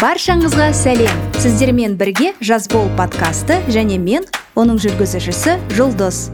[0.00, 6.28] баршаңызға сәлем сіздермен бірге жазбол подкасты және мен оның жүргізушісі жұлдыз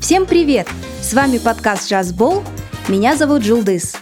[0.00, 0.68] всем привет
[1.00, 2.42] с вами подкаст жазбол
[2.88, 3.96] меня зовут Жұлдыз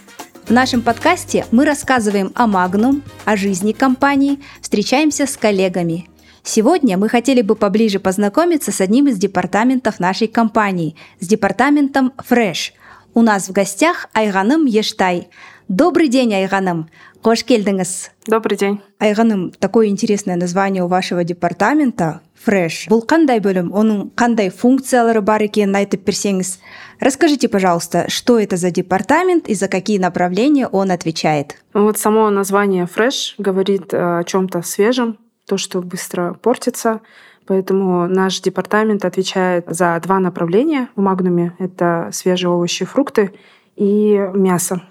[0.48, 6.08] в нашем подкасте мы рассказываем о Magnum, о жизни компании, встречаемся с коллегами.
[6.42, 12.72] Сегодня мы хотели бы поближе познакомиться с одним из департаментов нашей компании, с департаментом Fresh.
[13.12, 15.28] У нас в гостях Айганым Ештай.
[15.68, 16.88] Добрый день, Айганым.
[17.22, 18.10] Қош келдіңіз.
[18.28, 18.80] Добрый день.
[19.00, 22.86] Айганым, такое интересное название у вашего департамента Fresh.
[22.88, 23.72] Бұл қандай бөлім?
[23.74, 26.60] Оның қандай функциялары бар екенін айтып берсеңіз.
[27.00, 31.56] Расскажите, пожалуйста, что это за департамент и за какие направления он отвечает?
[31.74, 37.00] Вот само название Fresh говорит о чем-то свежем, то, что быстро портится.
[37.46, 41.56] Поэтому наш департамент отвечает за два направления в Магнуме.
[41.58, 43.32] Это свежие овощи, фрукты
[43.74, 44.82] и мясо.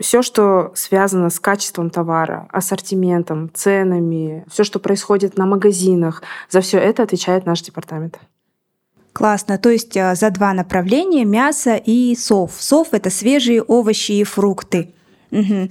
[0.00, 6.78] Все, что связано с качеством товара, ассортиментом, ценами, все, что происходит на магазинах, за все
[6.78, 8.18] это отвечает наш департамент.
[9.14, 9.56] Классно.
[9.56, 12.52] То есть э, за два направления мясо и сов.
[12.58, 14.92] Сов это свежие овощи и фрукты.
[15.30, 15.68] Угу.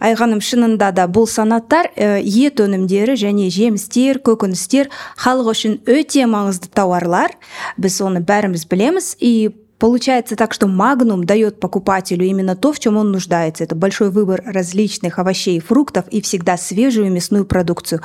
[0.00, 4.88] айғаным шынында да бұл санаттар ә, ет өнімдері және жемістер көкөністер
[5.20, 7.36] халық үшін өте маңызды тауарлар
[7.76, 12.97] біз оны бәріміз білеміз и Получается так, что Магнум дает покупателю именно то, в чем
[12.97, 13.63] он нуждается.
[13.63, 18.01] Это большой выбор различных овощей и фруктов и всегда свежую мясную продукцию.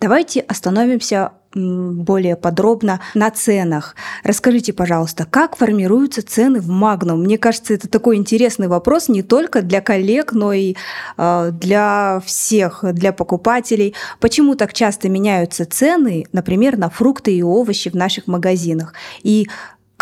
[0.00, 3.94] Давайте остановимся более подробно на ценах.
[4.24, 7.22] Расскажите, пожалуйста, как формируются цены в Магнум?
[7.22, 10.74] Мне кажется, это такой интересный вопрос не только для коллег, но и
[11.18, 13.94] э, для всех, для покупателей.
[14.18, 18.94] Почему так часто меняются цены, например, на фрукты и овощи в наших магазинах?
[19.22, 19.48] И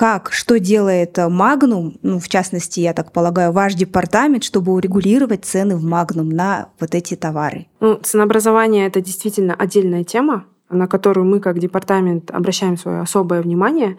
[0.00, 5.76] как, что делает Магнум, ну, в частности, я так полагаю, ваш департамент, чтобы урегулировать цены
[5.76, 7.66] в Магнум на вот эти товары?
[7.80, 13.98] Ну, ценообразование— это действительно отдельная тема, на которую мы как департамент обращаем свое особое внимание.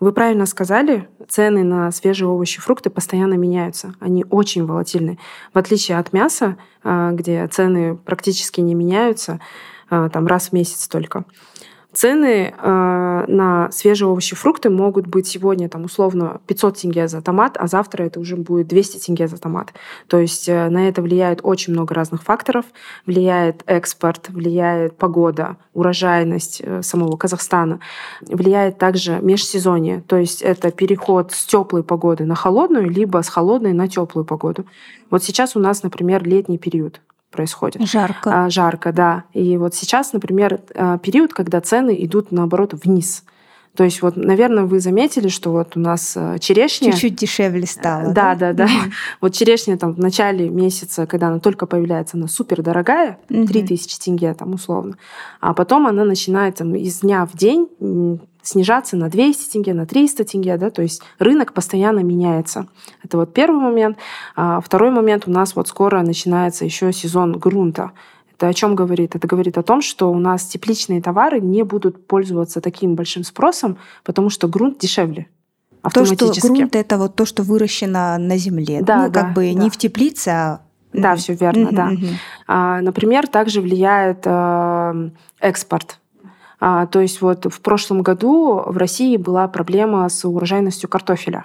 [0.00, 3.92] Вы правильно сказали, цены на свежие овощи и фрукты постоянно меняются.
[4.00, 5.18] Они очень волатильны.
[5.52, 9.40] В отличие от мяса, а, где цены практически не меняются,
[9.90, 11.26] а, там раз в месяц только.
[11.94, 17.22] Цены э, на свежие овощи и фрукты могут быть сегодня там условно 500 тенге за
[17.22, 19.72] томат, а завтра это уже будет 200 тенге за томат.
[20.08, 22.64] То есть э, на это влияет очень много разных факторов.
[23.06, 27.78] Влияет экспорт, влияет погода, урожайность э, самого Казахстана.
[28.22, 30.02] Влияет также межсезонье.
[30.08, 34.66] То есть это переход с теплой погоды на холодную, либо с холодной на теплую погоду.
[35.10, 37.00] Вот сейчас у нас, например, летний период
[37.34, 37.86] происходит.
[37.88, 38.44] Жарко.
[38.44, 39.24] А, жарко, да.
[39.32, 43.24] И вот сейчас, например, а, период, когда цены идут, наоборот, вниз.
[43.76, 46.92] То есть вот, наверное, вы заметили, что вот у нас а, черешня...
[46.92, 48.12] Чуть-чуть дешевле стала.
[48.12, 48.66] Да, да, да.
[48.66, 48.70] да.
[49.20, 54.32] Вот черешня там в начале месяца, когда она только появляется, она супер дорогая, 3000 тенге
[54.34, 54.96] там условно.
[55.40, 57.68] А потом она начинает там из дня в день
[58.44, 62.68] снижаться на 200 тенге, на 300 тенге, да, то есть рынок постоянно меняется.
[63.02, 63.98] Это вот первый момент.
[64.36, 67.92] А второй момент у нас вот скоро начинается еще сезон грунта.
[68.36, 69.14] Это о чем говорит?
[69.14, 73.78] Это говорит о том, что у нас тепличные товары не будут пользоваться таким большим спросом,
[74.04, 75.28] потому что грунт дешевле.
[75.92, 78.80] То, что грунт это вот то, что выращено на земле.
[78.82, 79.62] Да, ну, да, как бы да.
[79.62, 80.60] не в теплице, а
[80.94, 81.92] да, все верно, да.
[82.46, 85.10] А, например, также влияет э,
[85.40, 85.98] экспорт
[86.90, 91.44] то есть вот в прошлом году в России была проблема с урожайностью картофеля.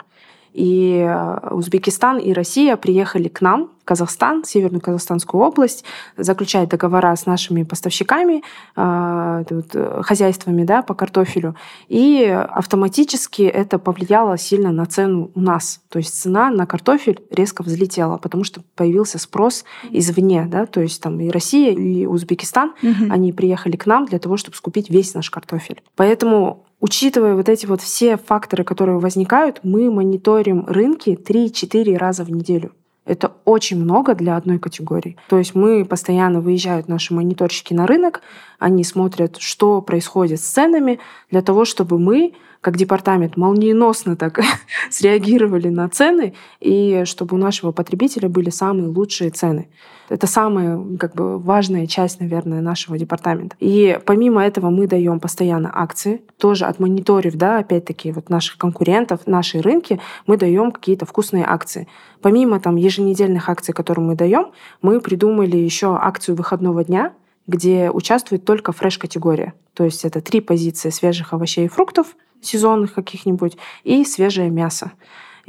[0.54, 5.84] И э, Узбекистан и Россия приехали к нам, в Казахстан, Северную Казахстанскую область,
[6.18, 8.44] заключать договора с нашими поставщиками,
[8.76, 11.56] э, э, хозяйствами да, по картофелю.
[11.88, 15.82] И автоматически это повлияло сильно на цену у нас.
[15.90, 20.46] То есть цена на картофель резко взлетела, потому что появился спрос извне.
[20.46, 20.66] Да?
[20.66, 23.12] То есть там и Россия, и Узбекистан, угу.
[23.12, 25.82] они приехали к нам для того, чтобы скупить весь наш картофель.
[25.96, 32.32] Поэтому Учитывая вот эти вот все факторы, которые возникают, мы мониторим рынки 3-4 раза в
[32.32, 32.72] неделю.
[33.06, 35.18] Это очень много для одной категории.
[35.30, 38.22] То есть мы постоянно выезжают наши мониторщики на рынок,
[38.60, 41.00] они смотрят, что происходит с ценами,
[41.32, 44.40] для того, чтобы мы как департамент молниеносно так
[44.90, 49.70] среагировали на цены, и чтобы у нашего потребителя были самые лучшие цены.
[50.10, 53.56] Это самая как бы, важная часть, наверное, нашего департамента.
[53.60, 59.62] И помимо этого мы даем постоянно акции, тоже отмониторив, да, опять-таки, вот наших конкурентов, наши
[59.62, 61.88] рынки, мы даем какие-то вкусные акции.
[62.22, 64.48] Помимо там еженедельных акций, которые мы даем,
[64.82, 67.14] мы придумали еще акцию выходного дня,
[67.46, 69.54] где участвует только фреш-категория.
[69.74, 74.92] То есть это три позиции свежих овощей и фруктов, сезонных каких-нибудь, и свежее мясо.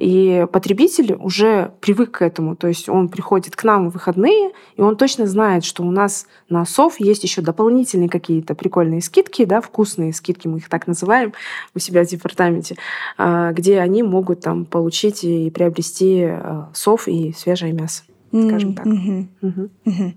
[0.00, 2.56] И потребитель уже привык к этому.
[2.56, 6.26] То есть он приходит к нам в выходные, и он точно знает, что у нас
[6.48, 11.34] на сов есть еще дополнительные какие-то прикольные скидки, да, вкусные скидки, мы их так называем
[11.74, 12.76] у себя в департаменте,
[13.18, 18.86] а, где они могут там получить и приобрести а, сов и свежее мясо, скажем так.
[18.86, 20.12] Э,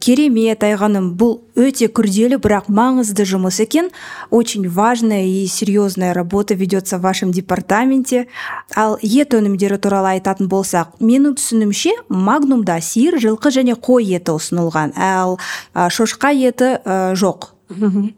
[0.00, 1.12] керемет айғаным.
[1.18, 3.90] Бұл өте күрделі бірақ маңызды жұмыс екен.
[4.30, 8.26] Очень важная и серьезная работа ведется в вашем департаменте.
[8.74, 14.96] Ал ет өнімдері туралы айтатын болсақ менің түсінімше магнумда сиыр жылқы және қой еті ұсынылған.
[14.96, 15.38] Ал
[15.74, 17.52] шошқа еті ә, жоқ.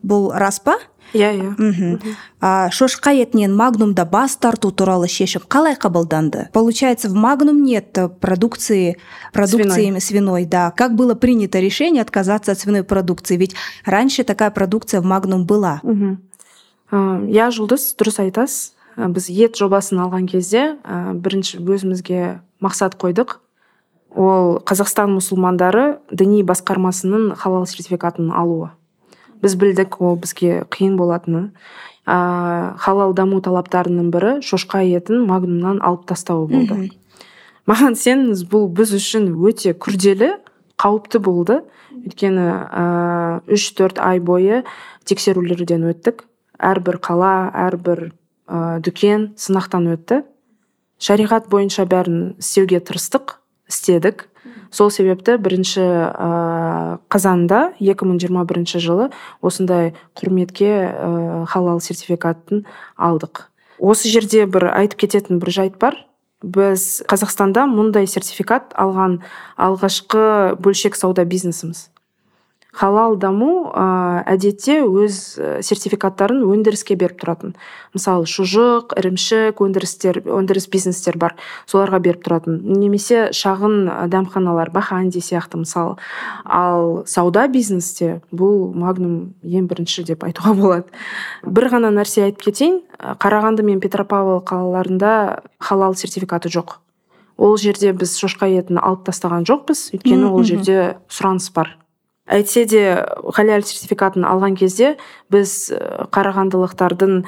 [0.03, 0.79] Бұл рас па?
[1.13, 2.71] Иә иә.
[2.71, 6.49] Шошқа етінен магнумда бас тарту туралы шешім қалай қабылданды?
[6.53, 8.99] Получается в магнум нет продукции
[9.33, 10.01] продукции свиной.
[10.01, 10.71] свиной да.
[10.71, 13.37] Как было принято решение отказаться от свиной продукции?
[13.37, 15.81] Ведь раньше такая продукция в магнум была.
[16.93, 18.73] Иә жұлдыз дұрыс айтасыз.
[18.99, 23.39] Біз ет жобасын алған кезде бірінші өзімізге мақсат қойдық.
[24.17, 28.73] Ол қазақстан мұсылмандары діни басқармасының халал сертификатын алуы.
[29.43, 31.51] Біз білдік ол бізге қиын болатыны.
[32.09, 36.91] Ә, халал даму талаптарының бірі шошқа етін магнумнан алып тастау болды.
[37.69, 40.39] Маған сеніңіз бұл біз үшін өте күрделі
[40.81, 41.59] қауіпті болды.
[41.99, 42.47] Өйткені
[43.53, 44.63] үш төрт ай бойы
[45.09, 46.25] тексерулерден өттік.
[46.59, 48.09] Әрбір қала әрбір
[48.49, 50.23] ә, дүкен сынақтан өтті.
[50.99, 53.38] Шариғат бойынша бәрін істеуге тырыстық.
[53.69, 54.29] Істедік.
[54.71, 59.09] Сол себепті бірінші ә, қазанда 2021 жылы
[59.41, 62.65] осындай құрметке ә, халал сертификатын
[62.97, 63.49] алдық.
[63.79, 65.97] Осы жерде бір айтып кететін бір жайт бар.
[66.43, 69.21] Біз қазақстанда мұндай сертификат алған
[69.59, 71.89] алғашқы бөлшек сауда бизнесіміз.
[72.73, 77.55] Халал даму ә, әдетте өз сертификаттарын өндіріске беріп тұратын.
[77.97, 81.35] Мысалы шұжық ірімшік өндірістер өндіріс бизнестер бар
[81.67, 82.61] соларға беріп тұратын.
[82.79, 85.97] Немесе шағын дәмханалар баханди сияқты мысалы
[86.45, 90.87] ал сауда бизнесте бұл магнум ең бірінші деп айтуға болады.
[91.47, 92.83] Бір ғана нәрсе айтып кетейін.
[92.99, 96.79] Қарағанды мен петропавл қалаларында халал сертификаты жоқ.
[97.39, 99.93] Ол жерде біз шошқа етін алып тастаған жоқпыз.
[99.95, 101.77] Өйткені ол жерде сұраныс бар.
[102.29, 102.83] Әйтсе де
[103.35, 104.97] халал сертификатын алған кезде
[105.33, 105.73] біз
[106.15, 107.23] қарағандылықтардың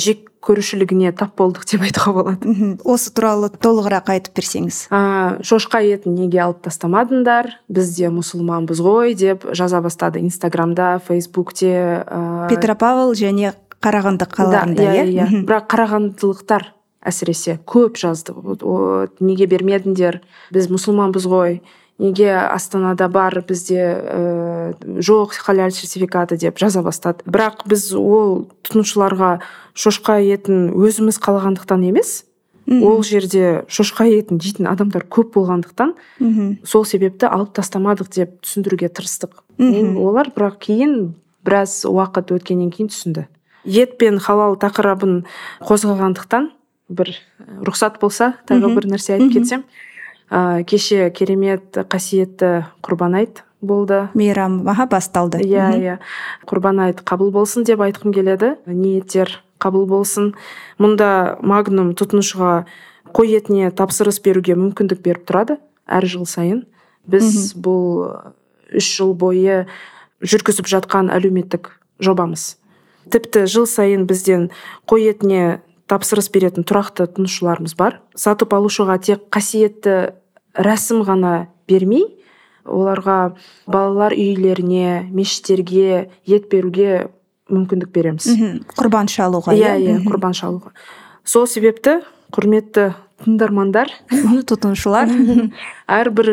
[0.00, 2.54] жек көрушілігіне тап болдық деп айтуға болады
[2.88, 4.78] осы туралы толығырақ айтып берсеңіз.
[4.88, 5.00] Ә,
[5.44, 7.52] шошқа етін неге алып тастамадыңдар?
[7.68, 11.74] Біз де мұсылманбыз ғой деп жаза бастады инстаграмда фейсбукте
[12.06, 12.48] ә...
[12.48, 13.52] петропавл және
[13.84, 15.28] қарағанды қалаларында иә иә?
[15.44, 16.70] бірақ қарағандылықтар
[17.04, 18.34] әсіресе көп жазды.
[19.20, 20.20] Неге бермедіңдер?
[20.52, 21.60] Біз мұсылманбыз ғой.
[22.00, 24.72] Неге астанада бар бізде ә,
[25.04, 27.22] жоқ халал сертификаты деп жаза бастады.
[27.28, 29.38] Бірақ біз ол тұтынушыларға
[29.76, 32.24] шошқа етін өзіміз қалағандықтан емес
[32.70, 35.94] ол жерде шошқа етін жейтін адамдар көп болғандықтан
[36.64, 39.42] сол себепті алып тастамадық деп түсіндіруге тырыстық.
[39.58, 41.14] Олар бірақ кейін
[41.44, 43.26] біраз уақыт өткеннен кейін түсінді.
[43.64, 45.24] Ет пен халал тақырыбын
[45.66, 46.50] қозғағандықтан
[46.90, 47.12] бір
[47.66, 49.64] рұқсат болса тағы бір нәрсе айтып кетсем
[50.30, 54.08] ә, кеше керемет қасиетті құрбан айт болды.
[54.14, 55.42] Мейрам аха басталды.
[55.44, 55.98] Иә иә.
[56.48, 58.54] Құрбан айт қабыл болсын деп айтқым келеді.
[58.66, 60.34] Ниеттер қабыл болсын.
[60.80, 62.64] Мұнда магнум тұтынушыға
[63.12, 66.64] қой етіне тапсырыс беруге мүмкіндік беріп тұрады әр жыл сайын.
[67.10, 68.06] Біз бұл
[68.70, 69.66] үш жыл бойы
[70.22, 72.54] жүргізіп жатқан әлеуметтік жобамыз.
[73.10, 74.50] Тіпті жыл сайын бізден
[74.88, 75.60] қой етіне
[75.90, 77.98] тапсырыс беретін тұрақты тұтынушыларымыз бар.
[78.14, 80.12] Сатып алушыға тек қасиетті
[80.54, 81.34] рәсім ғана
[81.70, 82.06] бермей
[82.64, 83.34] оларға
[83.70, 87.08] балалар үйлеріне мешіттерге ет беруге
[87.50, 88.28] мүмкіндік береміз.
[88.78, 90.74] Құрбан шалуға иә иә, иә құрбан шалуға.
[91.24, 92.00] Сол себепті
[92.34, 92.92] құрметті
[93.24, 93.90] тыңдармандар
[94.48, 95.10] тұтынушылар.
[95.90, 96.30] Әрбір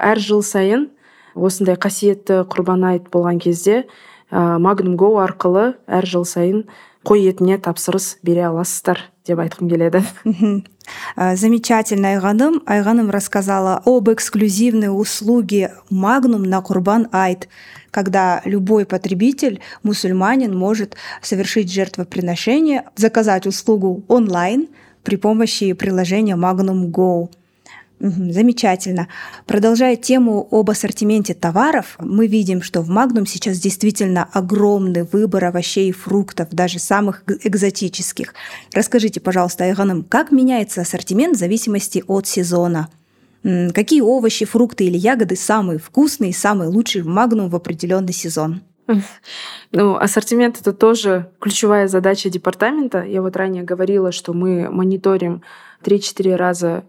[0.00, 0.88] әр жыл сайын
[1.34, 3.84] осындай қасиетті құрбан айт болған кезде
[4.30, 6.64] ә, магнум го арқылы әр жыл сайын
[7.06, 9.09] қой етіне тапсырыс бере аласыздар.
[9.26, 10.02] Деп айтқым келеді.
[11.16, 17.48] Э, замечательно айғаным айғаным рассказала об эксклюзивной услуге магнум на курбан айт
[17.90, 24.68] когда любой потребитель, мусульманин, может совершить жертвоприношение, заказать услугу онлайн
[25.02, 27.30] при помощи приложения Magnum Go.
[28.00, 29.08] Замечательно.
[29.44, 35.90] Продолжая тему об ассортименте товаров, мы видим, что в Магнум сейчас действительно огромный выбор овощей
[35.90, 38.32] и фруктов, даже самых экзотических.
[38.72, 42.88] Расскажите, пожалуйста, Айганым, как меняется ассортимент в зависимости от сезона?
[43.42, 48.62] Какие овощи, фрукты или ягоды самые вкусные и самые лучшие в Магнум в определенный сезон?
[49.72, 53.04] Ну, ассортимент— это тоже ключевая задача департамента.
[53.04, 55.42] Я вот ранее говорила, что мы мониторим
[55.84, 56.84] 3-4 раза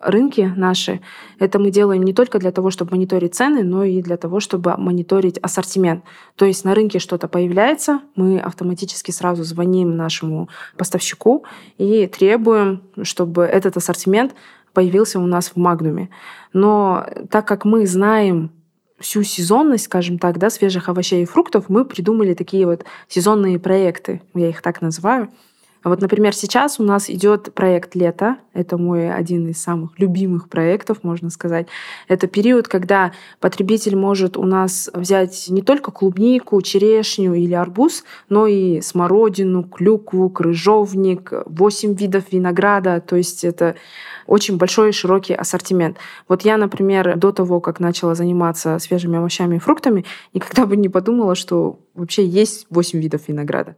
[0.00, 1.00] рынки наши,
[1.38, 4.76] это мы делаем не только для того, чтобы мониторить цены, но и для того, чтобы
[4.76, 6.04] мониторить ассортимент.
[6.36, 11.44] То есть на рынке что-то появляется, мы автоматически сразу звоним нашему поставщику
[11.78, 14.34] и требуем, чтобы этот ассортимент
[14.72, 16.10] появился у нас в Магнуме.
[16.52, 18.50] Но так как мы знаем
[18.98, 24.22] всю сезонность, скажем так, да, свежих овощей и фруктов, мы придумали такие вот сезонные проекты,
[24.34, 25.28] я их так называю,
[25.88, 28.38] вот, например, сейчас у нас идет проект «Лето».
[28.52, 31.68] Это мой один из самых любимых проектов, можно сказать.
[32.08, 38.48] Это период, когда потребитель может у нас взять не только клубнику, черешню или арбуз, но
[38.48, 43.00] и смородину, клюкву, крыжовник, 8 видов винограда.
[43.00, 43.76] То есть это
[44.26, 45.98] очень большой и широкий ассортимент.
[46.26, 50.88] Вот я, например, до того, как начала заниматься свежими овощами и фруктами, никогда бы не
[50.88, 53.76] подумала, что вообще есть 8 видов винограда.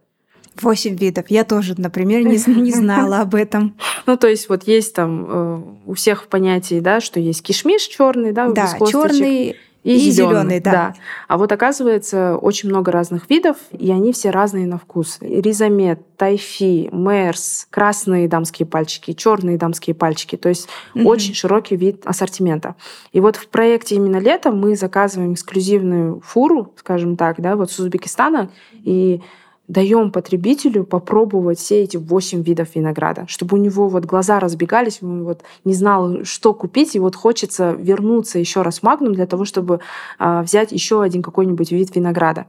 [0.61, 1.25] Восемь видов.
[1.29, 3.75] Я тоже, например, не, не знала об этом.
[4.05, 7.83] Ну, то есть вот есть там э, у всех в понятии, да, что есть кишмиш
[7.83, 10.71] черный, да, да черный и, и зеленый, да.
[10.71, 10.93] да.
[11.27, 15.17] А вот оказывается очень много разных видов, и они все разные на вкус.
[15.21, 20.35] Ризомет, тайфи, мерс, красные дамские пальчики, черные дамские пальчики.
[20.35, 21.07] То есть угу.
[21.07, 22.75] очень широкий вид ассортимента.
[23.13, 27.79] И вот в проекте именно летом мы заказываем эксклюзивную фуру, скажем так, да, вот с
[27.79, 28.51] Узбекистана,
[28.83, 29.21] и
[29.69, 35.23] даем потребителю попробовать все эти восемь видов винограда, чтобы у него вот глаза разбегались, он
[35.23, 39.45] вот не знал, что купить, и вот хочется вернуться еще раз в Магнум для того,
[39.45, 39.79] чтобы
[40.17, 42.47] а, взять еще один какой-нибудь вид винограда.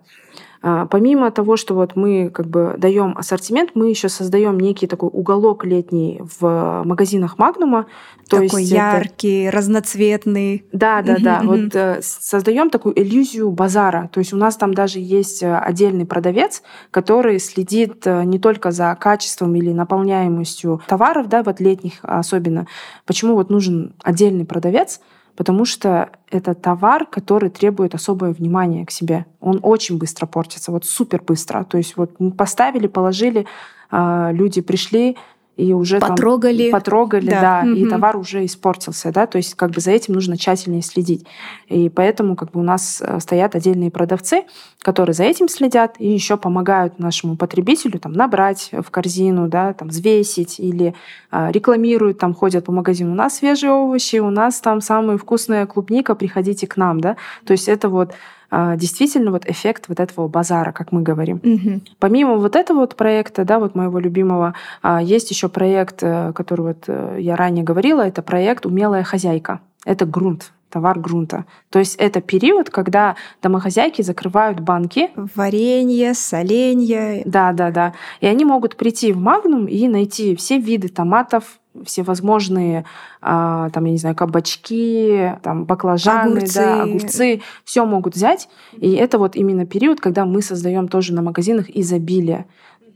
[0.62, 5.08] А, помимо того, что вот мы как бы даем ассортимент, мы еще создаем некий такой
[5.10, 7.86] уголок летний в магазинах Магнума.
[8.28, 9.56] То такой есть яркий, это...
[9.56, 10.64] разноцветный.
[10.72, 11.40] Да, да, да.
[11.42, 14.10] Вот э, создаем такую иллюзию базара.
[14.12, 18.70] То есть у нас там даже есть э, отдельный продавец, который следит э, не только
[18.70, 22.66] за качеством или наполняемостью товаров, да, вот летних особенно.
[23.06, 25.00] Почему вот нужен отдельный продавец?
[25.40, 29.24] Потому что это товар, который требует особое внимание к себе.
[29.40, 31.64] Он очень быстро портится, вот супер быстро.
[31.64, 33.46] То есть вот мы поставили, положили,
[33.90, 35.16] а, люди пришли,
[35.56, 37.74] и уже потрогали, там, потрогали, да, да угу.
[37.74, 41.26] и товар уже испортился, да, то есть как бы за этим нужно тщательнее следить,
[41.68, 44.44] и поэтому как бы у нас э, стоят отдельные продавцы,
[44.80, 49.88] которые за этим следят и еще помогают нашему потребителю там набрать в корзину, да, там
[49.88, 50.94] взвесить или
[51.30, 55.66] а, рекламируют, там ходят по магазину, у нас свежие овощи, у нас там самая вкусная
[55.66, 58.12] клубника, приходите к нам, да, то есть это вот
[58.50, 61.40] действительно вот эффект вот этого базара, как мы говорим.
[61.42, 61.80] Угу.
[61.98, 66.62] Помимо вот этого вот проекта, да, вот моего любимого, а, есть еще проект, э, который
[66.62, 69.60] вот э, я ранее говорила, это проект «Умелая хозяйка».
[69.84, 71.44] Это грунт, товар грунта.
[71.68, 75.10] То есть это период, когда домохозяйки закрывают банки.
[75.34, 77.22] Варенье, соленье.
[77.24, 77.94] Да, да, да.
[78.20, 82.84] И они могут прийти в Магнум и найти все виды томатов, всевозможные,
[83.20, 86.54] а, там, я не знаю, кабачки, там, баклажаны, огурцы.
[86.54, 88.48] Да, огурцы, все могут взять.
[88.72, 92.46] И это вот именно период, когда мы создаем тоже на магазинах изобилие.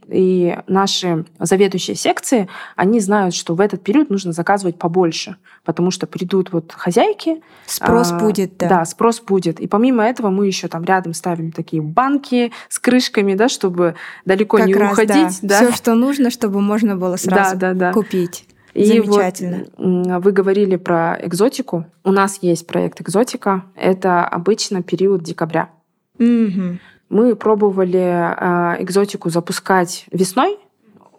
[0.08, 6.06] И наши заведующие секции, они знают, что в этот период нужно заказывать побольше, потому что
[6.06, 7.42] придут вот хозяйки.
[7.66, 8.68] Спрос а, будет, да.
[8.68, 9.60] Да, спрос будет.
[9.60, 13.94] И помимо этого мы еще там рядом ставим такие банки с крышками, да, чтобы
[14.24, 15.38] далеко как не раз, уходить.
[15.42, 15.60] Да.
[15.60, 15.66] Да.
[15.66, 17.92] Все, что нужно, чтобы можно было сразу да, да, да.
[17.92, 18.46] купить.
[18.74, 19.66] И Замечательно.
[19.76, 21.86] Вот вы говорили про экзотику.
[22.02, 23.64] У нас есть проект экзотика.
[23.76, 25.70] Это обычно период декабря.
[26.18, 26.78] Угу.
[27.14, 30.58] Мы пробовали а, экзотику запускать весной,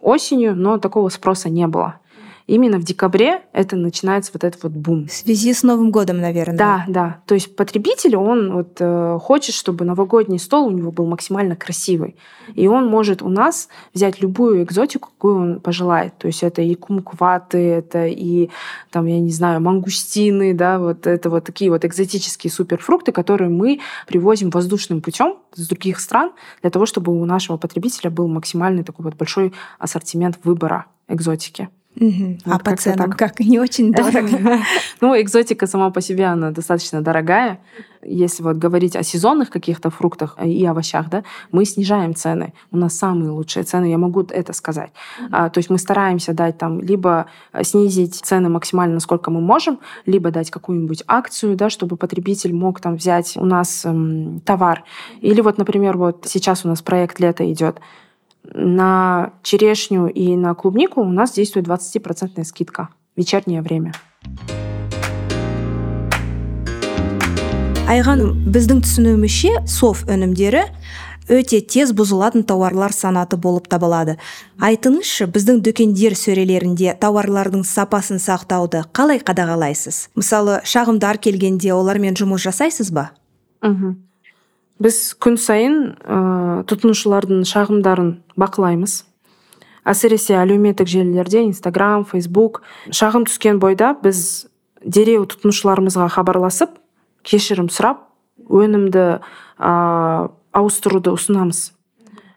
[0.02, 2.00] осенью, но такого спроса не было
[2.46, 5.06] именно в декабре это начинается вот этот вот бум.
[5.06, 6.56] В связи с Новым годом, наверное.
[6.56, 7.20] Да, да.
[7.26, 12.16] То есть потребитель, он вот э, хочет, чтобы новогодний стол у него был максимально красивый.
[12.54, 16.16] И он может у нас взять любую экзотику, какую он пожелает.
[16.18, 18.50] То есть это и кумкваты, это и,
[18.90, 23.80] там, я не знаю, мангустины, да, вот это вот такие вот экзотические суперфрукты, которые мы
[24.06, 29.04] привозим воздушным путем с других стран для того, чтобы у нашего потребителя был максимальный такой
[29.04, 31.68] вот большой ассортимент выбора экзотики.
[31.98, 32.38] Угу.
[32.44, 33.18] Вот а по ценам так.
[33.18, 33.40] как?
[33.40, 34.60] Не очень дорого.
[35.00, 37.58] ну, экзотика сама по себе, она достаточно дорогая.
[38.02, 42.52] Если вот говорить о сезонных каких-то фруктах и овощах, да, мы снижаем цены.
[42.70, 44.90] У нас самые лучшие цены, я могу это сказать.
[45.32, 47.26] А, то есть мы стараемся дать там либо
[47.62, 52.96] снизить цены максимально, насколько мы можем, либо дать какую-нибудь акцию, да, чтобы потребитель мог там
[52.96, 54.84] взять у нас эм, товар.
[55.20, 57.80] Или вот, например, вот сейчас у нас проект лето идет
[58.54, 63.92] на черешню и на клубнику у нас действует 20% скидка в вечернее время.
[67.86, 70.64] айганым біздің түсінуімізше соф өнімдері
[71.30, 74.16] өте тез бұзылатын тауарлар санаты болып табылады.
[74.62, 80.08] Айтыңызшы біздің дүкендер сөрелерінде тауарлардың сапасын сақтауды қалай қадағалайсыз?
[80.18, 83.10] Мысалы шағымдар келгенде олармен жұмыс жасайсыз ба?
[83.62, 84.05] Мхм
[84.82, 86.18] біз күн сайын ә,
[86.68, 89.04] тұтынушылардың шағымдарын бақылаймыз.
[89.86, 94.48] Әсіресе әлеуметтік желілерде инстаграм фейсбук шағым түскен бойда біз
[94.82, 96.74] дереу тұтынушыларымызға хабарласып
[97.26, 98.04] кешірім сұрап
[98.50, 99.06] өнімді
[99.58, 99.72] ә,
[100.56, 101.70] ауыстыруды ұсынамыз.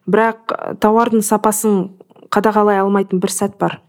[0.09, 1.81] Бірақ тауардың сапасын
[2.33, 3.79] қадағалай алмайтын бір сәт бар.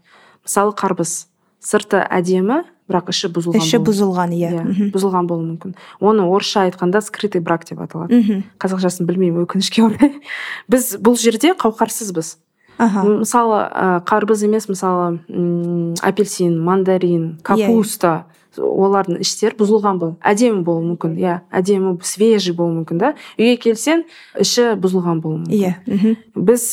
[0.45, 1.27] Мысалы қарбыз.
[1.61, 4.51] Сырты әдемі бірақ іші бұзылған іші бұзылған иә.
[4.51, 5.75] Yeah, бұзылған болуы мүмкін.
[6.03, 8.43] Оны орысша айтқанда скрытый брак деп аталады.
[8.61, 10.19] Қазақшасын білмеймін өкінішке орай.
[10.71, 12.35] Біз бұл жерде қауқарсызбыз.
[12.81, 13.03] Аха.
[13.05, 13.61] Мысалы
[14.09, 18.25] қарбыз емес мысалы м апельсин мандарин капуста
[18.57, 21.37] олардың іштері бұзылған бол әдемі болуы мүмкін иә.
[21.55, 23.13] Әдемі свежий болуы мүмкін да.
[23.37, 24.03] Үйге келсең
[24.41, 25.55] іші бұзылған болуы мүмкін.
[25.55, 26.65] Иә біз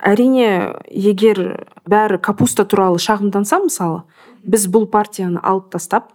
[0.00, 4.02] әрине егер бәрі капуста туралы шағымданса мысалы
[4.44, 6.12] біз бұл партияны алып тастап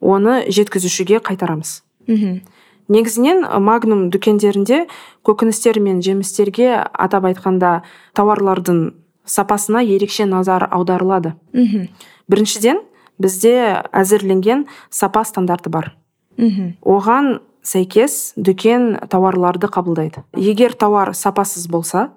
[0.00, 1.82] оны жеткізушіге қайтарамыз.
[2.06, 2.42] Мхм
[2.88, 4.84] негізінен магнум дүкендерінде
[5.24, 7.80] көкөністер мен жемістерге атап айтқанда
[8.12, 8.92] тауарлардың
[9.24, 11.34] сапасына ерекше назар аударылады.
[11.56, 11.88] Мхм
[12.28, 12.82] біріншіден
[13.18, 15.94] бізде әзірленген сапа стандарты бар.
[16.36, 20.26] Мхм оған сәйкес дүкен тауарларды қабылдайды.
[20.36, 22.10] Егер тауар сапасыз болса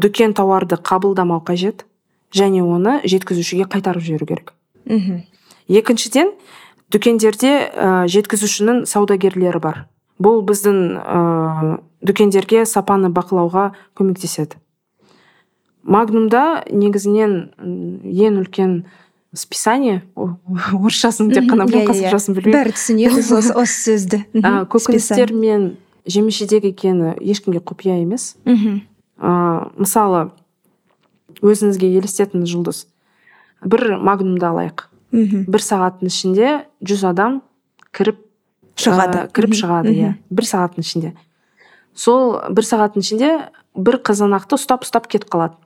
[0.00, 1.84] дүкен тауарды қабылдамау қажет
[2.32, 4.55] және оны жеткізушіге қайтарып жіберу керек.
[4.86, 5.22] Мхм.
[5.68, 6.32] Екіншіден
[6.92, 9.82] дүкендерде ә, жеткізушінің саудагерлері бар.
[10.22, 14.56] Бұл біздің ә, дүкендерге сапаны бақылауға көмектеседі.
[15.86, 17.52] Магнумда негізінен
[18.02, 18.86] ең үлкен
[19.36, 22.56] списание орысшасын тек қана білемін қазақшасын білмеймін.
[22.56, 23.22] Бәрі түсінеді
[23.54, 24.22] осы сөзді.
[24.72, 25.76] Көкөністер мен
[26.06, 28.34] жеміс жидек екені ешкімге құпия емес.
[28.46, 28.82] Мхм
[29.76, 30.30] мысалы
[31.40, 32.82] өзіңізге елестетіңіз жұлдыз.
[33.64, 34.88] Бір магнумды алайық.
[35.12, 36.48] Мхм бір сағаттың ішінде
[36.84, 37.40] жүз адам
[37.96, 38.18] кіріп
[38.76, 39.26] шығады.
[39.26, 40.14] ә, кіріп шығады иә.
[40.30, 41.12] Бір сағаттың ішінде.
[41.94, 43.30] Сол бір сағаттың ішінде
[43.76, 45.56] бір қызанақты ұстап ұстап кетіп қалады.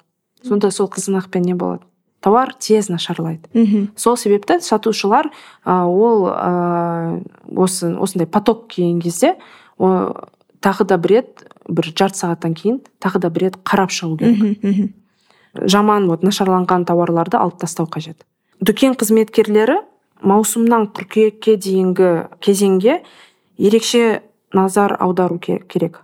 [0.46, 1.82] Сонда сол қызанақпен не болады?
[2.20, 3.48] Тауар тез нашарлайды.
[3.54, 5.30] Мхм сол себепті сатушылар
[5.64, 7.24] ә, ол ә,
[7.56, 9.36] осы осындай поток келген кезде
[9.78, 10.12] о,
[10.60, 14.92] тағы да бір рет бір жарты сағаттан кейін тағы да бір рет қарап шығу керек.
[15.54, 18.22] Жаман вот нашарланған тауарларды алып тастау қажет.
[18.60, 19.80] Дүкен қызметкерлері
[20.22, 22.10] маусымнан қыркүйекке дейінгі
[22.44, 23.00] кезеңге
[23.58, 26.02] ерекше назар аудару керек.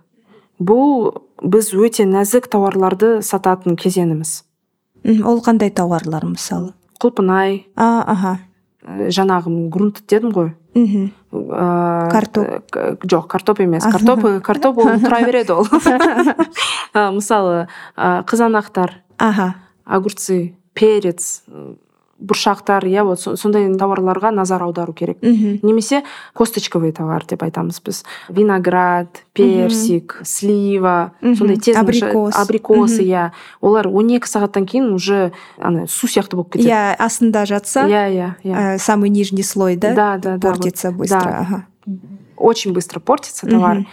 [0.59, 4.41] Бұл біз өте нәзік тауарларды сататын кезеңіміз.
[5.23, 6.73] Ол қандай тауарлар мысалы?
[6.99, 7.67] Құлпынай.
[7.77, 8.37] А аха.
[8.81, 10.53] Ә, жаңағы грунт дедім ғой.
[10.73, 11.11] Мхм.
[11.31, 12.71] Ә, Картоп.
[13.05, 13.83] жоқ картоп емес.
[13.83, 15.67] Картоп картоп ол тұра береді ол.
[16.93, 19.03] Ә, мысалы қызанақтар.
[19.18, 21.42] аха огурцы перец
[22.22, 26.04] бұршақтар иә вот со- сондай тауарларға назар аудару керек мхм немесе
[26.38, 31.34] косточковый товар деп айтамыз біз виноград персик слива Мгм.
[31.34, 32.36] сондай тез Абрикос.
[32.38, 33.10] абрикосы Мгм.
[33.10, 38.06] иә олар 12 сағаттан кейін уже ана су сияқты болып кетеді иә астында жатса иә
[38.14, 40.58] иә иә э, самый нижний слой да да да да вот.
[40.58, 41.38] портится быстро Да.
[41.40, 41.66] ага
[42.36, 43.86] очень быстро портится товар Мгм.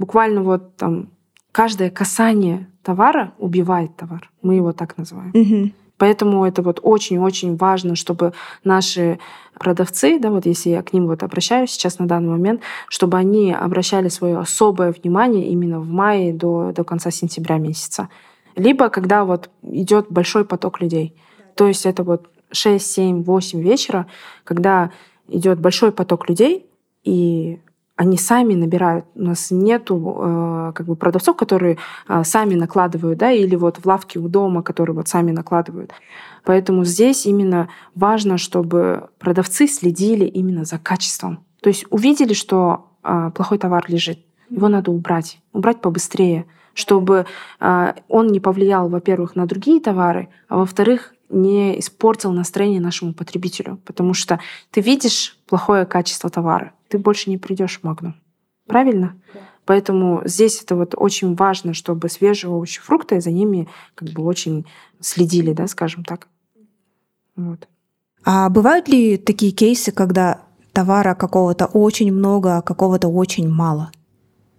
[0.00, 1.10] буквально вот там
[1.52, 7.95] каждое касание товара убивает товар мы его так называем мхм Поэтому это вот очень-очень важно,
[7.95, 9.19] чтобы наши
[9.53, 13.53] продавцы, да, вот если я к ним вот обращаюсь сейчас на данный момент, чтобы они
[13.53, 18.09] обращали свое особое внимание именно в мае до, до конца сентября месяца.
[18.55, 21.15] Либо когда вот идет большой поток людей.
[21.55, 24.07] То есть это вот 6, 7, 8 вечера,
[24.43, 24.89] когда
[25.27, 26.65] идет большой поток людей,
[27.03, 27.59] и
[27.95, 29.05] они сами набирают.
[29.15, 31.77] У нас нету э, как бы продавцов, которые
[32.07, 35.91] э, сами накладывают, да, или вот в лавке у дома, которые вот сами накладывают.
[36.43, 41.45] Поэтому здесь именно важно, чтобы продавцы следили именно за качеством.
[41.61, 47.25] То есть увидели, что э, плохой товар лежит, его надо убрать, убрать побыстрее, чтобы
[47.59, 53.79] э, он не повлиял, во-первых, на другие товары, а во-вторых, не испортил настроение нашему потребителю.
[53.85, 54.39] Потому что
[54.71, 58.15] ты видишь плохое качество товара, ты больше не придешь в Магнум.
[58.67, 59.15] Правильно?
[59.65, 64.65] Поэтому здесь это вот очень важно, чтобы свежие овощи, фрукты, за ними как бы очень
[64.99, 66.27] следили, да, скажем так.
[67.35, 67.67] Вот.
[68.25, 70.41] а бывают ли такие кейсы когда
[70.73, 73.89] товара какого-то очень много а какого-то очень мало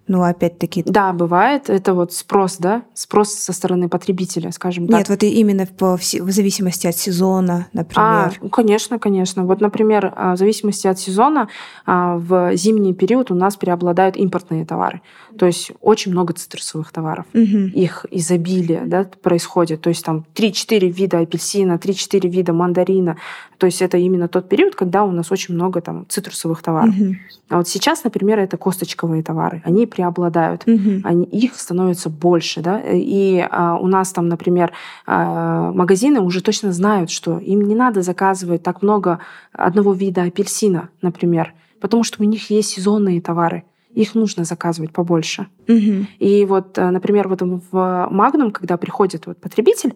[0.09, 0.83] Ну, опять-таки.
[0.85, 1.71] Да, бывает.
[1.71, 2.83] Это вот спрос, да?
[2.93, 4.99] Спрос со стороны потребителя, скажем так.
[4.99, 8.39] Нет, вот именно в, в зависимости от сезона, например.
[8.43, 9.45] А, конечно, конечно.
[9.45, 11.49] Вот, например, а, в зависимости от сезона
[11.87, 15.03] а, в зимний период у нас преобладают импортные товары.
[15.39, 17.27] То есть очень много цитрусовых товаров.
[17.35, 17.73] Угу.
[17.75, 19.81] Их изобилие да, происходит.
[19.81, 23.17] То есть там 3-4 вида апельсина, 3-4 вида мандарина.
[23.59, 26.95] То есть это именно тот период, когда у нас очень много там цитрусовых товаров.
[26.95, 27.15] Угу.
[27.49, 29.63] А вот сейчас, например, это косточковые товары.
[29.65, 31.01] Они преобладают, угу.
[31.05, 32.61] они, их становится больше.
[32.61, 32.81] Да?
[32.81, 34.73] И а, у нас там, например,
[35.07, 39.19] а, магазины уже точно знают, что им не надо заказывать так много
[39.53, 45.47] одного вида апельсина, например, потому что у них есть сезонные товары их нужно заказывать побольше.
[45.69, 46.07] Угу.
[46.19, 49.95] И вот, э, например, вот в Магнум, когда приходит вот потребитель,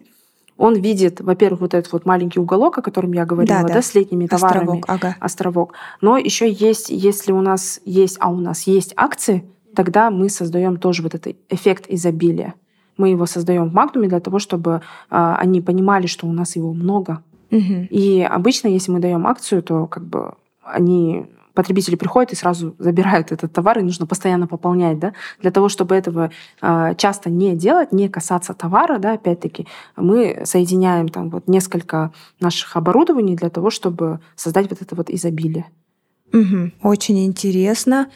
[0.57, 3.73] он видит, во-первых, вот этот вот маленький уголок, о котором я говорила, да, да.
[3.75, 4.63] да с летними товарами.
[4.63, 5.15] Островок, ага.
[5.19, 5.73] Островок.
[6.01, 9.43] Но еще есть, если у нас есть, а у нас есть акции,
[9.75, 12.55] тогда мы создаем тоже вот этот эффект изобилия.
[12.97, 14.81] Мы его создаем в Магнуме для того, чтобы
[15.11, 17.23] э, они понимали, что у нас его много.
[17.51, 17.87] Угу.
[17.91, 20.33] И обычно, если мы даем акцию, то как бы
[20.63, 21.27] они
[21.57, 25.95] потребители приходят и сразу забирают этот товар, и нужно постоянно пополнять, да, для того, чтобы
[25.95, 26.29] этого
[26.61, 29.65] э, часто не делать, не касаться товара, да, опять-таки,
[29.95, 35.65] мы соединяем там вот несколько наших оборудований для того, чтобы создать вот это вот изобилие.
[36.31, 36.71] Угу.
[36.83, 38.07] Очень интересно.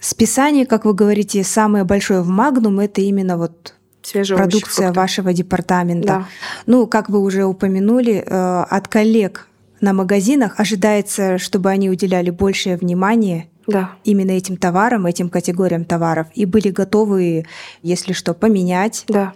[0.00, 5.32] Списание, как вы говорите, самое большое в Магнум это именно вот Свежие продукция овощи, вашего
[5.32, 6.06] департамента.
[6.06, 6.26] Да.
[6.66, 9.46] Ну, как вы уже упомянули, э, от коллег
[9.80, 13.92] на магазинах ожидается, чтобы они уделяли большее внимание да.
[14.04, 17.46] именно этим товарам, этим категориям товаров и были готовы,
[17.82, 19.04] если что, поменять.
[19.08, 19.32] Да.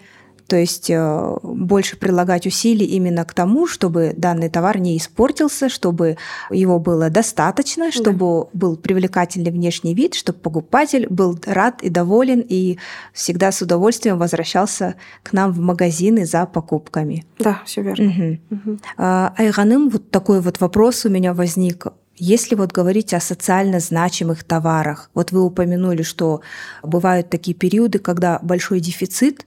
[0.47, 6.19] То есть э, больше прилагать усилий именно к тому, чтобы данный товар не испортился, чтобы
[6.51, 8.51] его было достаточно, чтобы да.
[8.53, 12.79] был привлекательный внешний вид, чтобы покупатель был рад и доволен и
[13.13, 17.25] всегда с удовольствием возвращался к нам в магазины за покупками.
[17.39, 18.39] Да, все верно.
[18.51, 18.71] Угу.
[18.71, 18.79] Угу.
[18.99, 21.87] Айганым, вот такой вот вопрос у меня возник.
[22.17, 26.43] Если вот говорить о социально значимых товарах, вот вы упомянули, что
[26.83, 29.47] бывают такие периоды, когда большой дефицит,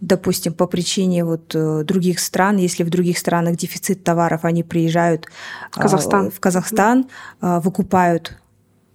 [0.00, 5.26] допустим, по причине вот э, других стран, если в других странах дефицит товаров, они приезжают
[5.70, 7.06] в Казахстан, в Казахстан
[7.40, 8.36] выкупают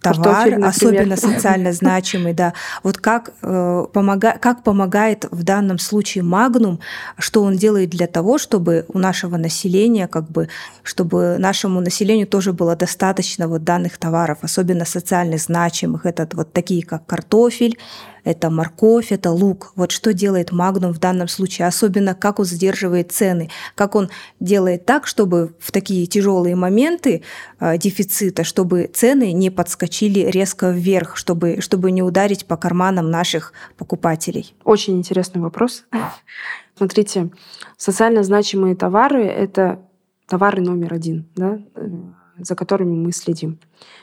[0.02, 2.52] товар, особенно социально значимый, да.
[2.82, 6.80] Вот как, э, помога, как помогает в данном случае Магнум,
[7.18, 10.48] что он делает для того, чтобы у нашего населения, как бы,
[10.82, 16.84] чтобы нашему населению тоже было достаточно вот данных товаров, особенно социально значимых, это вот такие
[16.84, 17.78] как картофель,
[18.24, 19.72] это морковь, это лук.
[19.76, 24.86] Вот что делает Магнум в данном случае, особенно как он сдерживает цены, как он делает
[24.86, 27.22] так, чтобы в такие тяжелые моменты
[27.60, 33.52] э, дефицита, чтобы цены не подскочили резко вверх, чтобы, чтобы не ударить по карманам наших
[33.76, 34.54] покупателей.
[34.64, 35.84] Очень интересный вопрос.
[36.76, 37.30] Смотрите,
[37.76, 39.80] социально значимые товары– это
[40.26, 41.88] товары номер один, да, э,
[42.38, 43.58] за которыми мы следим.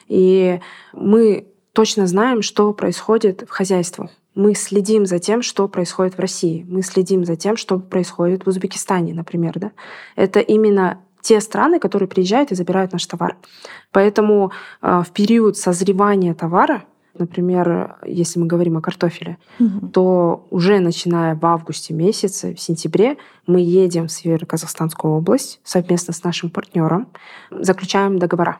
[0.07, 0.59] И
[0.93, 4.11] мы точно знаем, что происходит в хозяйствах.
[4.35, 6.65] Мы следим за тем, что происходит в России.
[6.69, 9.53] Мы следим за тем, что происходит в Узбекистане, например.
[9.59, 9.71] Да?
[10.15, 13.35] Это именно те страны, которые приезжают и забирают наш товар.
[13.91, 14.51] Поэтому
[14.81, 16.83] э, в период созревания товара,
[17.17, 19.87] например, если мы говорим о картофеле, угу.
[19.89, 26.23] то уже начиная в августе месяце, в сентябре, мы едем в Северо-Казахстанскую область совместно с
[26.23, 27.09] нашим партнером,
[27.51, 28.59] заключаем договора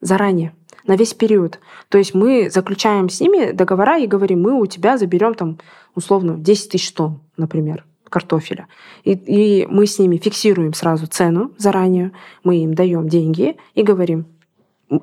[0.00, 0.52] заранее
[0.86, 1.58] на весь период.
[1.88, 5.58] То есть мы заключаем с ними договора и говорим, мы у тебя заберем там
[5.94, 8.68] условно 10 тысяч тонн, например, картофеля.
[9.04, 12.12] И, и мы с ними фиксируем сразу цену заранее,
[12.44, 14.26] мы им даем деньги и говорим,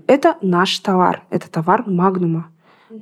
[0.08, 2.48] это наш товар, это товар Магнума.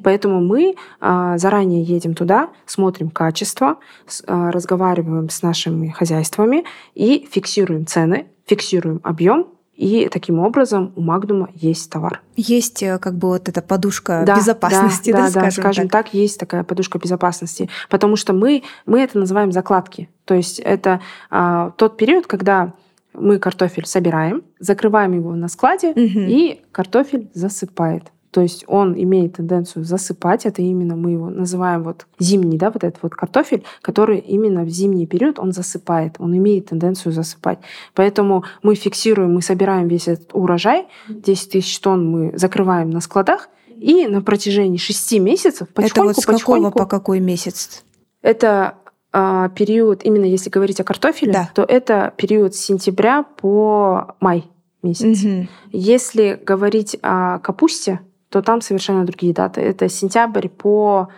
[0.04, 3.77] Поэтому мы а, заранее едем туда, смотрим качество,
[4.08, 6.63] с, а, разговариваем с нашими хозяйствами
[6.95, 9.47] и фиксируем цены, фиксируем объем
[9.82, 12.22] и таким образом у Магнума есть товар.
[12.36, 15.89] Есть э, как бы вот эта подушка да, безопасности, да, да, да, скажем, да, скажем
[15.89, 16.06] так.
[16.06, 20.08] так, есть такая подушка безопасности, потому что мы мы это называем закладки.
[20.26, 22.74] То есть это а, тот период, когда
[23.15, 26.00] мы картофель собираем, закрываем его на складе, угу.
[26.00, 28.12] и картофель засыпает.
[28.32, 30.46] То есть он имеет тенденцию засыпать.
[30.46, 34.70] Это именно мы его называем вот зимний, да, вот этот вот картофель, который именно в
[34.70, 36.15] зимний период он засыпает.
[36.20, 37.60] Он имеет тенденцию засыпать.
[37.94, 40.88] Поэтому мы фиксируем, мы собираем весь этот урожай.
[41.10, 43.50] 10 тысяч тонн мы закрываем на складах.
[43.78, 47.84] И на протяжении 6 месяцев потихоньку, Это вот с какого по какой месяц?
[48.22, 48.76] Это
[49.12, 51.50] а, период, именно если говорить о картофеле, да.
[51.54, 54.46] то это период с сентября по май
[54.84, 55.24] месяц.
[55.24, 55.48] Угу.
[55.72, 58.00] Если говорить о капусте,
[58.32, 59.62] то там совершенно другие даты.
[59.62, 61.10] Это сентябрь по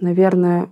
[0.00, 0.68] наверное,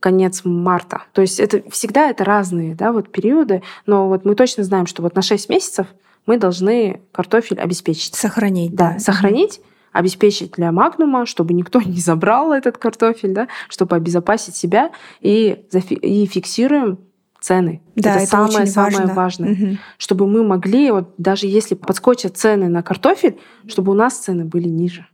[0.00, 1.02] конец марта.
[1.12, 5.02] То есть это всегда это разные да, вот периоды, но вот мы точно знаем, что
[5.02, 5.86] вот на 6 месяцев
[6.26, 8.14] мы должны картофель обеспечить.
[8.14, 8.74] Сохранить.
[8.74, 8.98] Да, да.
[8.98, 9.60] сохранить,
[9.92, 16.26] обеспечить для магнума, чтобы никто не забрал этот картофель, да, чтобы обезопасить себя и, и
[16.26, 16.98] фиксируем
[17.42, 17.82] цены.
[17.96, 19.14] Да, это, это самое самое важно.
[19.14, 19.78] важное, угу.
[19.98, 24.68] чтобы мы могли вот даже если подскочат цены на картофель, чтобы у нас цены были
[24.68, 25.06] ниже.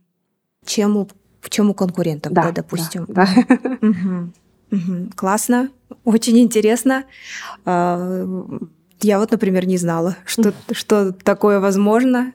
[0.65, 1.09] Чем у
[1.49, 3.05] чем у конкурентов, да, да допустим.
[3.07, 3.27] Да.
[3.35, 3.87] да.
[3.87, 4.31] Угу.
[4.71, 5.09] Угу.
[5.15, 5.69] Классно,
[6.03, 7.05] очень интересно.
[7.65, 8.47] А,
[9.01, 12.33] я вот, например, не знала, что, что такое возможно.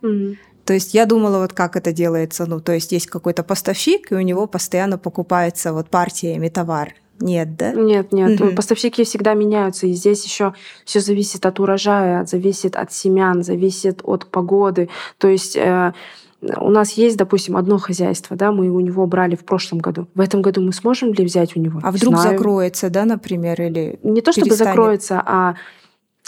[0.64, 2.46] То есть я думала, вот как это делается.
[2.46, 6.94] Ну, то есть есть какой-то поставщик, и у него постоянно покупается вот партиями товар.
[7.20, 7.72] Нет, да?
[7.72, 8.40] Нет, нет.
[8.40, 8.55] Угу.
[8.55, 9.87] Поставщики всегда меняются.
[9.87, 14.88] И здесь еще все зависит от урожая, зависит от семян, зависит от погоды.
[15.18, 15.92] То есть э,
[16.59, 20.09] у нас есть, допустим, одно хозяйство, да, мы у него брали в прошлом году.
[20.14, 21.81] В этом году мы сможем ли взять у него?
[21.83, 22.37] А вдруг Знаю.
[22.37, 24.74] закроется, да, например, или не то чтобы перестанет.
[24.74, 25.55] закроется, а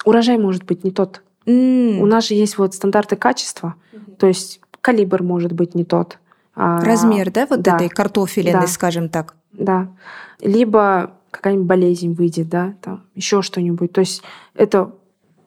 [0.05, 1.23] урожай может быть не тот.
[1.47, 2.01] Mm.
[2.01, 4.17] У нас же есть вот стандарты качества, mm-hmm.
[4.17, 6.19] то есть калибр может быть не тот.
[6.55, 7.77] А, Размер, да, вот да.
[7.77, 8.67] этой картофелины, да.
[8.67, 9.35] скажем так.
[9.59, 9.89] Да.
[10.41, 13.93] Либо какая-нибудь болезнь выйдет, да, там еще что-нибудь.
[13.93, 14.23] То есть
[14.55, 14.93] это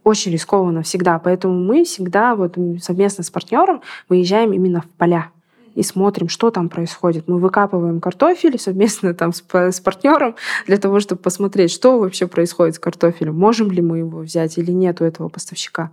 [0.03, 1.19] очень рискованно всегда.
[1.19, 5.29] Поэтому мы всегда вот совместно с партнером выезжаем именно в поля
[5.75, 7.27] и смотрим, что там происходит.
[7.27, 10.35] Мы выкапываем картофель совместно там с, с партнером
[10.67, 14.71] для того, чтобы посмотреть, что вообще происходит с картофелем, можем ли мы его взять или
[14.71, 15.91] нет у этого поставщика,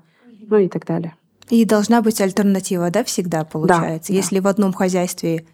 [0.48, 1.14] ну и так далее.
[1.50, 4.12] И должна быть альтернатива, да, всегда получается.
[4.12, 4.42] Да, Если да.
[4.42, 5.44] в одном хозяйстве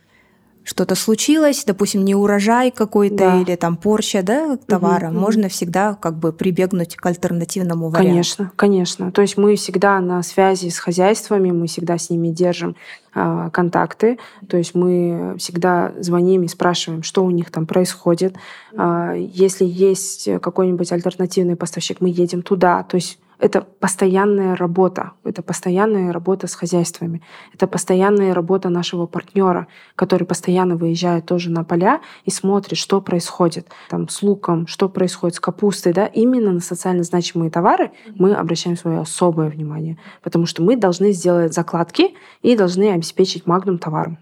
[0.65, 3.41] что-то случилось, допустим, не урожай какой-то да.
[3.41, 8.09] или там порча да, товара, угу, можно всегда как бы прибегнуть к альтернативному варианту.
[8.09, 9.13] Конечно, конечно.
[9.13, 12.77] То есть мы всегда на связи с хозяйствами, мы всегда с ними держим
[13.15, 18.37] э, контакты, то есть мы всегда звоним и спрашиваем, что у них там происходит.
[18.73, 22.85] Э, если есть какой-нибудь альтернативный поставщик, мы едем туда.
[22.85, 29.67] То есть это постоянная работа, это постоянная работа с хозяйствами, это постоянная работа нашего партнера,
[29.97, 35.35] который постоянно выезжает тоже на поля и смотрит, что происходит там с луком, что происходит
[35.35, 40.63] с капустой, да, именно на социально значимые товары мы обращаем свое особое внимание, потому что
[40.63, 44.19] мы должны сделать закладки и должны обеспечить магнум товаром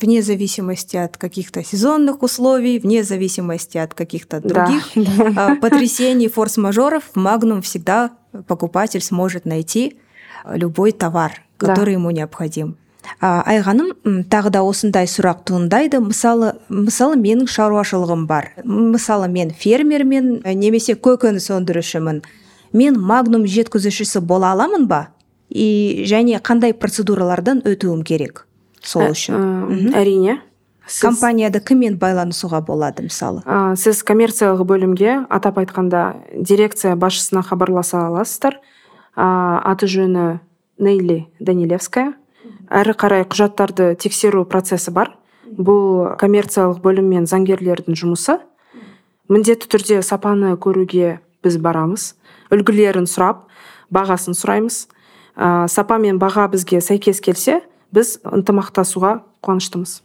[0.00, 4.90] вне зависимости от каких-то сезонных условий, вне зависимости от каких-то других
[5.34, 5.56] да.
[5.60, 8.12] потрясений, форс-мажоров, в Магнум всегда
[8.46, 9.98] покупатель сможет найти
[10.46, 12.00] любой товар, который да.
[12.00, 12.76] ему необходим.
[13.20, 13.92] айғаным
[14.30, 21.50] тағы да осындай сұрақ туындайды мысалы мысалы менің шаруашылығым бар мысалы мен фермермен немесе көкөніс
[21.54, 22.22] өндірушімін
[22.72, 25.08] мен магнум жеткізушісі бола аламын ба
[25.48, 28.46] и және қандай процедуралардан өтуім керек
[28.82, 29.94] сол ә, үшін.
[29.94, 30.40] әрине.
[30.88, 31.02] Сіз...
[31.04, 33.42] компанияда кіммен байланысуға болады мысалы?
[33.44, 38.56] Ә, сіз коммерциялық бөлімге атап айтқанда дирекция басшысына хабарласа аласыздар.
[39.12, 40.40] Ә, аты жөні
[40.80, 42.14] нейли данилевская.
[42.72, 45.12] Әрі қарай құжаттарды тексеру процесі бар.
[45.44, 48.38] Бұл коммерциялық бөлім мен заңгерлердің жұмысы.
[49.28, 52.14] Міндетті түрде сапаны көруге біз барамыз.
[52.48, 53.44] Үлгілерін сұрап
[53.92, 54.86] бағасын сұраймыз.
[55.36, 57.60] Ә, сапа мен баға бізге сәйкес келсе
[57.92, 60.02] біз ынтымақтасуға қуаныштымыз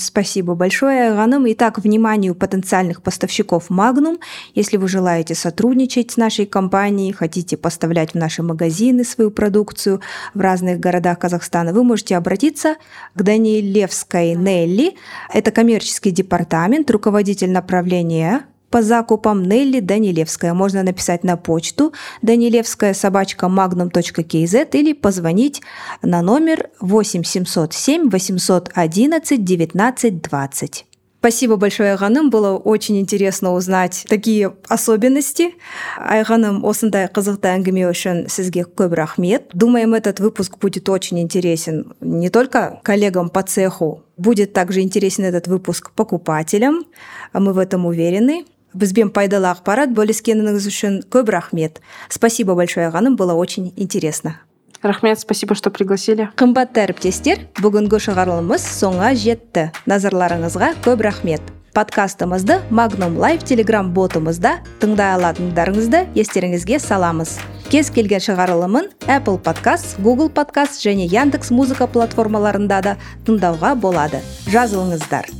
[0.00, 1.44] Спасибо большое, Ганым.
[1.52, 4.18] Итак, вниманию потенциальных поставщиков Magnum,
[4.56, 10.00] если вы желаете сотрудничать с нашей компанией, хотите поставлять в наши магазины свою продукцию
[10.34, 12.74] в разных городах Казахстана, вы можете обратиться
[13.14, 14.96] к Данилевской Нелли.
[15.32, 20.53] Это коммерческий департамент, руководитель направления по закупам Нелли Данилевская.
[20.53, 25.61] Можно написать на почту данилевская собачка magnum.kz или позвонить
[26.01, 30.85] на номер 8 707 811 19 20.
[31.19, 32.29] Спасибо большое, Айганым.
[32.29, 35.55] Было очень интересно узнать такие особенности.
[35.97, 39.49] Айганым осындай қызықты әңгіме үшін сізге көп рахмет.
[39.53, 45.47] Думаем, этот выпуск будет очень интересен не только коллегам по цеху, будет также интересен этот
[45.47, 46.85] выпуск покупателям.
[47.33, 51.80] Мы в этом уверены Бізбен пайдалы ақпарат бөліскеніңіз үшін көп рахмет.
[52.08, 54.40] Спасибо большое ағаным было очень интересно.
[54.82, 56.28] Рахмет спасибо что пригласили.
[56.34, 59.70] Қымбатты әріптестер бүгінгі шығарылымымыз соңға жетті.
[59.86, 61.42] Назарларыңызға көп рахмет.
[61.72, 67.38] Подкастымызды Magnum Live телеграм ботымызда тыңдай алатындарыңызды естеріңізге саламыз.
[67.70, 74.20] Кез келген шығарылымын Apple Podcast Google Podcast және яндекс музыка платформаларында да тыңдауға болады.
[74.52, 75.30] Жазылыңыздар.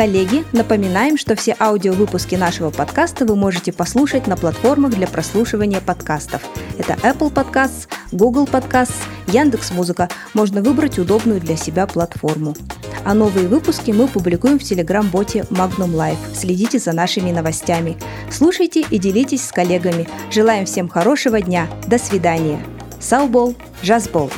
[0.00, 6.40] Коллеги, напоминаем, что все аудиовыпуски нашего подкаста вы можете послушать на платформах для прослушивания подкастов.
[6.78, 10.08] Это Apple Podcasts, Google Podcasts, Яндекс Музыка.
[10.32, 12.54] Можно выбрать удобную для себя платформу.
[13.04, 16.34] а новые выпуски мы публикуем в телеграм-боте Magnum Life.
[16.34, 17.98] Следите за нашими новостями.
[18.30, 20.08] Слушайте и делитесь с коллегами.
[20.30, 21.68] Желаем всем хорошего дня.
[21.86, 22.64] До свидания.
[23.00, 24.30] Саубол, жазбол.